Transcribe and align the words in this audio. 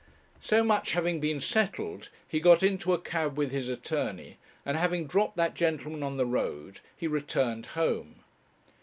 So 0.39 0.63
much 0.63 0.93
having 0.93 1.19
been 1.19 1.39
settled, 1.39 2.09
he 2.27 2.39
got 2.39 2.63
into 2.63 2.91
a 2.91 2.97
cab 2.99 3.37
with 3.37 3.51
his 3.51 3.69
attorney, 3.69 4.39
and 4.65 4.75
having 4.75 5.05
dropped 5.05 5.37
that 5.37 5.53
gentleman 5.53 6.01
on 6.01 6.17
the 6.17 6.25
road, 6.25 6.79
he 6.97 7.05
returned 7.05 7.67
home. 7.77 8.15